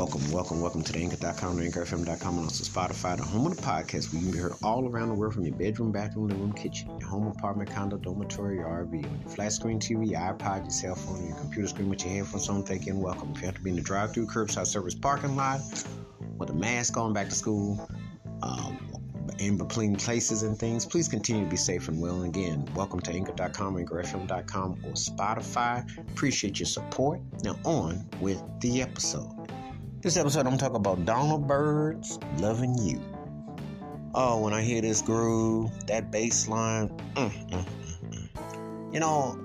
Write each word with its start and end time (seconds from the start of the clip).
Welcome, 0.00 0.32
welcome, 0.32 0.60
welcome 0.62 0.82
to 0.82 0.92
the 0.94 0.98
Anchor.com, 0.98 1.58
the 1.58 1.68
AnchorFM.com, 1.68 2.38
and 2.38 2.44
also 2.44 2.64
Spotify, 2.64 3.18
the 3.18 3.22
home 3.22 3.46
of 3.46 3.54
the 3.54 3.60
podcast 3.60 4.10
where 4.10 4.22
you 4.22 4.28
can 4.28 4.30
be 4.30 4.38
heard 4.38 4.54
all 4.62 4.88
around 4.88 5.08
the 5.08 5.14
world 5.14 5.34
from 5.34 5.44
your 5.44 5.54
bedroom, 5.54 5.92
bathroom, 5.92 6.28
living 6.28 6.42
room, 6.42 6.54
kitchen, 6.54 6.88
your 6.98 7.06
home, 7.06 7.26
apartment, 7.26 7.68
condo, 7.68 7.98
dormitory, 7.98 8.56
your 8.56 8.64
RV, 8.64 9.04
on 9.04 9.20
your 9.20 9.28
flat 9.28 9.52
screen 9.52 9.78
TV, 9.78 10.12
your 10.12 10.20
iPod, 10.20 10.62
your 10.62 10.70
cell 10.70 10.94
phone, 10.94 11.26
your 11.26 11.36
computer 11.36 11.68
screen 11.68 11.90
with 11.90 12.02
your 12.02 12.14
headphones 12.14 12.48
on. 12.48 12.62
Thank 12.62 12.86
you 12.86 12.94
and 12.94 13.02
welcome. 13.02 13.30
If 13.34 13.42
you 13.42 13.46
have 13.48 13.56
to 13.56 13.60
be 13.60 13.68
in 13.68 13.76
the 13.76 13.82
drive-through 13.82 14.28
curbside 14.28 14.68
service 14.68 14.94
parking 14.94 15.36
lot 15.36 15.60
with 16.38 16.48
a 16.48 16.54
mask 16.54 16.96
on 16.96 17.12
back 17.12 17.28
to 17.28 17.34
school, 17.34 17.86
um, 18.42 18.78
in 19.38 19.58
between 19.58 19.96
places 19.96 20.44
and 20.44 20.58
things, 20.58 20.86
please 20.86 21.08
continue 21.08 21.44
to 21.44 21.50
be 21.50 21.56
safe 21.56 21.88
and 21.88 22.00
well. 22.00 22.22
And 22.22 22.34
again, 22.34 22.66
welcome 22.74 23.00
to 23.00 23.12
Anchor.com, 23.12 23.76
AnchorFM.com, 23.76 24.80
or 24.82 24.92
Spotify. 24.92 26.10
Appreciate 26.10 26.58
your 26.58 26.66
support. 26.66 27.20
Now, 27.44 27.58
on 27.64 28.08
with 28.20 28.42
the 28.60 28.80
episode. 28.80 29.39
This 30.02 30.16
episode, 30.16 30.46
I'm 30.46 30.56
talking 30.56 30.76
about 30.76 31.04
Donald 31.04 31.46
Byrd's 31.46 32.18
Loving 32.38 32.74
You. 32.78 33.02
Oh, 34.14 34.40
when 34.40 34.54
I 34.54 34.62
hear 34.62 34.80
this 34.80 35.02
groove, 35.02 35.70
that 35.88 36.10
bass 36.10 36.48
line, 36.48 36.88
mm, 36.88 37.30
mm, 37.30 37.50
mm, 37.50 38.28
mm. 38.32 38.94
you 38.94 38.98
know, 38.98 39.38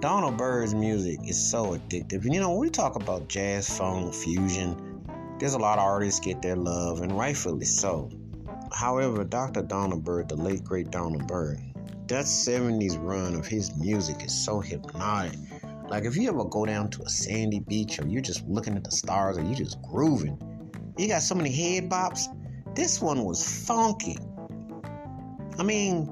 Donald 0.00 0.36
Byrd's 0.36 0.74
music 0.74 1.20
is 1.26 1.38
so 1.50 1.74
addictive. 1.74 2.26
And 2.26 2.34
you 2.34 2.40
know, 2.40 2.50
when 2.50 2.58
we 2.58 2.68
talk 2.68 2.96
about 2.96 3.28
jazz, 3.28 3.78
funk, 3.78 4.12
fusion, 4.12 4.76
there's 5.38 5.54
a 5.54 5.58
lot 5.58 5.78
of 5.78 5.84
artists 5.84 6.20
get 6.20 6.42
their 6.42 6.56
love, 6.56 7.00
and 7.00 7.10
rightfully 7.16 7.64
so. 7.64 8.10
However, 8.70 9.24
Dr. 9.24 9.62
Donald 9.62 10.04
Byrd, 10.04 10.28
the 10.28 10.36
late 10.36 10.62
great 10.64 10.90
Donald 10.90 11.26
Byrd, 11.26 11.60
that 12.08 12.26
70s 12.26 13.02
run 13.02 13.34
of 13.34 13.46
his 13.46 13.74
music 13.78 14.22
is 14.22 14.34
so 14.34 14.60
hypnotic 14.60 15.38
like 15.88 16.04
if 16.04 16.16
you 16.16 16.28
ever 16.28 16.44
go 16.44 16.66
down 16.66 16.90
to 16.90 17.02
a 17.02 17.08
sandy 17.08 17.60
beach 17.60 17.98
or 17.98 18.06
you're 18.06 18.22
just 18.22 18.46
looking 18.46 18.76
at 18.76 18.84
the 18.84 18.90
stars 18.90 19.38
or 19.38 19.42
you're 19.42 19.54
just 19.54 19.80
grooving, 19.82 20.38
you 20.96 21.08
got 21.08 21.22
so 21.22 21.34
many 21.34 21.50
head 21.50 21.88
bops. 21.88 22.26
This 22.74 23.00
one 23.00 23.24
was 23.24 23.66
funky. 23.66 24.18
I 25.58 25.62
mean, 25.62 26.10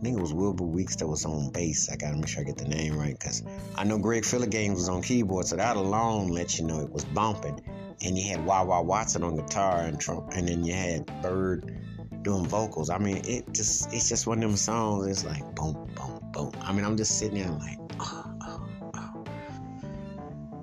I 0.00 0.02
think 0.02 0.18
it 0.18 0.20
was 0.20 0.32
Wilbur 0.32 0.64
Weeks 0.64 0.96
that 0.96 1.06
was 1.06 1.24
on 1.24 1.50
bass. 1.50 1.90
I 1.90 1.96
gotta 1.96 2.16
make 2.16 2.28
sure 2.28 2.42
I 2.42 2.44
get 2.44 2.56
the 2.56 2.68
name 2.68 2.98
right 2.98 3.18
because 3.18 3.42
I 3.76 3.84
know 3.84 3.98
Greg 3.98 4.24
Phillinganes 4.24 4.74
was 4.74 4.88
on 4.88 5.02
keyboard, 5.02 5.46
so 5.46 5.56
that 5.56 5.76
alone 5.76 6.28
lets 6.28 6.58
you 6.58 6.66
know 6.66 6.80
it 6.80 6.90
was 6.90 7.04
bumping. 7.04 7.60
And 8.02 8.18
you 8.18 8.30
had 8.30 8.44
Wah 8.46 8.80
Watson 8.80 9.22
on 9.22 9.36
guitar 9.36 9.82
and 9.82 10.00
Trump, 10.00 10.30
and 10.34 10.48
then 10.48 10.64
you 10.64 10.72
had 10.72 11.06
Byrd 11.20 11.78
doing 12.22 12.46
vocals. 12.46 12.88
I 12.88 12.98
mean, 12.98 13.18
it 13.26 13.52
just 13.52 13.92
it's 13.92 14.08
just 14.08 14.26
one 14.26 14.38
of 14.38 14.48
them 14.48 14.56
songs. 14.56 15.06
It's 15.06 15.24
like 15.24 15.54
boom, 15.54 15.74
boom, 15.94 16.20
boom. 16.32 16.52
I 16.62 16.72
mean, 16.72 16.84
I'm 16.84 16.96
just 16.96 17.18
sitting 17.18 17.42
there 17.42 17.50
like, 17.50 17.78
oh, 18.00 18.29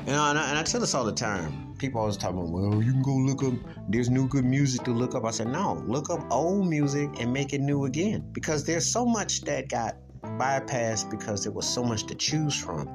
and 0.08 0.40
I, 0.40 0.50
and 0.50 0.58
I 0.58 0.64
tell 0.64 0.80
this 0.80 0.94
all 0.94 1.04
the 1.04 1.12
time. 1.12 1.76
People 1.78 2.00
always 2.00 2.18
talk 2.18 2.32
about, 2.32 2.50
well, 2.50 2.82
you 2.82 2.92
can 2.92 3.02
go 3.02 3.14
look 3.14 3.44
up, 3.44 3.54
there's 3.90 4.10
new 4.10 4.28
good 4.28 4.46
music 4.46 4.84
to 4.86 4.92
look 4.92 5.16
up. 5.16 5.26
I 5.26 5.32
said, 5.32 5.48
no, 5.48 5.84
look 5.86 6.10
up 6.10 6.26
old 6.32 6.68
music 6.68 7.10
and 7.20 7.32
make 7.32 7.54
it 7.54 7.62
new 7.62 7.86
again. 7.86 8.28
Because 8.32 8.64
there's 8.64 8.90
so 8.92 9.06
much 9.06 9.42
that 9.42 9.70
got 9.70 9.96
bypassed 10.24 11.10
because 11.12 11.44
there 11.44 11.52
was 11.52 11.68
so 11.68 11.84
much 11.84 12.06
to 12.08 12.16
choose 12.16 12.56
from. 12.56 12.90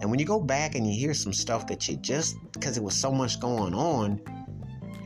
And 0.00 0.10
when 0.10 0.18
you 0.18 0.26
go 0.26 0.40
back 0.40 0.74
and 0.74 0.86
you 0.86 0.98
hear 0.98 1.14
some 1.14 1.32
stuff 1.32 1.66
that 1.66 1.88
you 1.88 1.96
just, 1.96 2.36
because 2.52 2.76
it 2.76 2.82
was 2.82 2.94
so 2.94 3.10
much 3.10 3.40
going 3.40 3.74
on, 3.74 4.20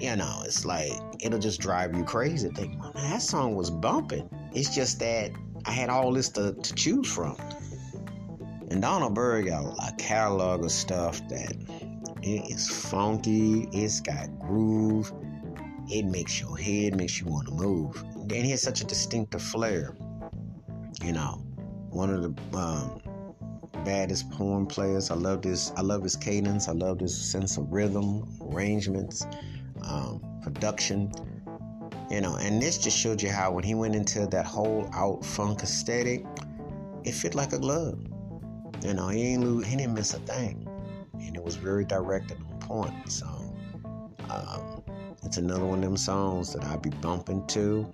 you 0.01 0.15
know, 0.17 0.43
it's 0.45 0.65
like, 0.65 0.93
it'll 1.21 1.39
just 1.39 1.61
drive 1.61 1.97
you 1.97 2.05
crazy. 2.05 2.49
Think, 2.51 2.81
that 2.95 3.23
song 3.23 3.55
was 3.55 3.71
bumping. 3.71 4.29
It's 4.53 4.75
just 4.75 4.99
that 5.01 5.31
I 5.67 5.71
had 5.71 5.89
all 5.89 6.13
this 6.13 6.29
to, 6.31 6.53
to 6.53 6.75
choose 6.75 7.11
from. 7.13 7.37
And 8.75 8.83
Donald 8.83 9.15
Byrd 9.15 9.47
got 9.47 9.77
a 9.89 9.95
catalog 9.99 10.65
of 10.65 10.73
stuff 10.73 11.21
that 11.29 11.55
it 12.23 12.51
is 12.51 12.69
funky, 12.69 13.69
it's 13.71 14.01
got 14.01 14.37
groove, 14.41 15.13
it 15.89 16.07
makes 16.07 16.41
your 16.41 16.59
head, 16.59 16.97
makes 16.97 17.21
you 17.21 17.29
want 17.29 17.47
to 17.47 17.55
move. 17.55 18.03
And 18.17 18.33
he 18.33 18.51
has 18.51 18.63
such 18.63 18.81
a 18.81 18.85
distinctive 18.85 19.43
flair. 19.43 19.95
You 21.05 21.13
know, 21.13 21.41
one 21.91 22.11
of 22.11 22.23
the 22.23 22.59
um, 22.59 23.01
baddest 23.85 24.33
horn 24.33 24.67
players. 24.67 25.09
I 25.09 25.15
love 25.15 25.43
this. 25.43 25.71
I 25.77 25.83
love 25.83 26.03
his 26.03 26.17
cadence. 26.17 26.67
I 26.67 26.73
love 26.73 26.99
his 26.99 27.17
sense 27.17 27.57
of 27.57 27.73
rhythm, 27.73 28.29
arrangements, 28.53 29.25
um, 29.83 30.21
production. 30.43 31.13
You 32.11 32.23
know, 32.23 32.35
and 32.39 32.61
this 32.61 32.79
just 32.79 32.99
showed 32.99 33.23
you 33.23 33.31
how 33.31 33.53
when 33.53 33.63
he 33.63 33.77
went 33.77 33.95
into 33.95 34.27
that 34.27 34.47
whole 34.47 34.91
out 34.93 35.25
funk 35.25 35.63
aesthetic, 35.63 36.27
it 37.05 37.13
fit 37.13 37.37
like 37.37 37.53
a 37.53 37.59
glove. 37.61 38.05
You 38.85 38.93
know, 38.93 39.09
he 39.09 39.23
ain't 39.33 39.43
lose, 39.43 39.67
he 39.67 39.77
didn't 39.77 39.95
miss 39.95 40.13
a 40.13 40.19
thing, 40.21 40.69
and 41.15 41.35
it 41.35 41.43
was 41.43 41.57
very 41.57 41.87
direct 41.87 42.31
and 42.31 42.45
on 42.45 42.59
point. 42.61 43.11
So 43.11 43.27
um, 44.29 44.83
it's 45.25 45.39
another 45.39 45.65
one 45.65 45.79
of 45.79 45.85
them 45.85 45.97
songs 45.97 46.53
that 46.53 46.65
I 46.65 46.77
be 46.77 46.91
bumping 46.91 47.47
to, 47.49 47.91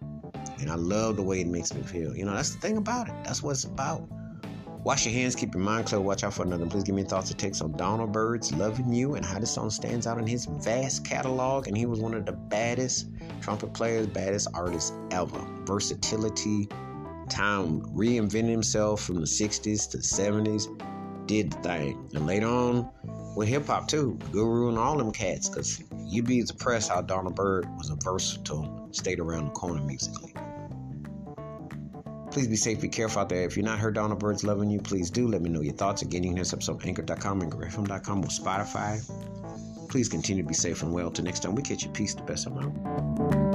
and 0.59 0.69
I 0.69 0.75
love 0.75 1.17
the 1.17 1.23
way 1.23 1.41
it 1.41 1.47
makes 1.47 1.73
me 1.73 1.83
feel. 1.83 2.17
You 2.17 2.25
know, 2.25 2.35
that's 2.35 2.55
the 2.55 2.61
thing 2.61 2.77
about 2.77 3.09
it. 3.09 3.15
That's 3.25 3.41
what 3.41 3.53
it's 3.53 3.65
about. 3.65 4.09
Wash 4.83 5.05
your 5.05 5.13
hands, 5.13 5.37
keep 5.37 5.55
your 5.55 5.63
mind 5.63 5.87
clear, 5.87 6.01
watch 6.01 6.25
out 6.25 6.33
for 6.33 6.43
another. 6.43 6.67
Please 6.67 6.85
give 6.85 6.95
me 6.95 7.03
thoughts 7.05 7.31
and 7.31 7.39
takes 7.39 7.61
on 7.61 7.73
Donald 7.77 8.13
Byrd's 8.13 8.53
Loving 8.55 8.91
You 8.93 9.15
and 9.15 9.25
how 9.25 9.39
this 9.39 9.51
song 9.51 9.69
stands 9.69 10.07
out 10.07 10.17
in 10.19 10.27
his 10.27 10.47
vast 10.47 11.05
catalog. 11.05 11.69
And 11.69 11.77
he 11.77 11.85
was 11.85 12.01
one 12.01 12.15
of 12.15 12.25
the 12.25 12.33
baddest 12.33 13.11
trumpet 13.43 13.75
players, 13.75 14.07
baddest 14.07 14.49
artists 14.55 14.95
ever. 15.11 15.47
Versatility, 15.67 16.67
time 17.31 17.83
reinvented 17.95 18.51
himself 18.51 19.03
from 19.03 19.17
the 19.17 19.27
60s 19.27 19.91
to 19.91 19.97
the 19.97 20.03
70s, 20.03 20.67
did 21.27 21.53
the 21.53 21.59
thing. 21.59 22.11
And 22.15 22.27
later 22.27 22.47
on 22.47 22.91
with 23.37 23.49
hip 23.49 23.67
hop 23.67 23.89
too, 23.89 24.19
Guru 24.33 24.69
and 24.69 24.79
all 24.79 24.97
them 24.97 25.13
cats, 25.13 25.49
because 25.49 25.83
you'd 26.07 26.27
be 26.27 26.41
impressed 26.41 26.91
how 26.91 27.03
Donald 27.03 27.37
Byrd 27.37 27.67
was 27.77 27.91
a 27.91 27.97
versatile, 27.97 28.89
stayed 28.93 29.21
around 29.21 29.47
the 29.47 29.51
corner 29.53 29.83
musically. 29.83 30.35
Please 32.31 32.47
be 32.47 32.57
safe, 32.57 32.81
be 32.81 32.89
careful 32.89 33.23
out 33.23 33.29
there. 33.29 33.45
If 33.45 33.57
you're 33.57 33.65
not 33.65 33.79
heard 33.79 33.95
Donald 33.95 34.21
Byrd's 34.21 34.45
loving 34.45 34.71
you, 34.71 34.81
please 34.81 35.11
do 35.11 35.27
let 35.27 35.43
me 35.43 35.51
know 35.51 35.63
your 35.63 35.75
thoughts. 35.75 36.03
Again, 36.03 36.23
you 36.23 36.31
can 36.31 36.37
hit 36.37 36.53
us 36.53 36.69
up 36.69 36.77
on 36.77 36.81
anchor.com, 36.87 37.43
anchorfm.com, 37.43 38.21
or 38.21 38.29
Spotify. 38.29 39.89
Please 39.89 40.09
continue 40.09 40.45
to 40.45 40.49
be 40.49 40.55
safe 40.55 40.83
and 40.83 40.93
well. 40.93 41.11
Till 41.11 41.25
next 41.25 41.41
time, 41.41 41.57
we 41.57 41.63
catch 41.63 41.83
you. 41.83 41.91
Peace, 41.91 42.15
the 42.15 42.23
best. 42.23 42.47
I'm 42.47 42.59
out. 42.59 43.50